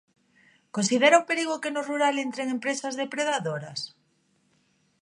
Considera 0.75 1.19
un 1.21 1.27
perigo 1.31 1.61
que 1.61 1.73
no 1.73 1.81
rural 1.89 2.15
entren 2.25 2.47
empresas 2.55 2.97
depredadoras? 3.01 3.79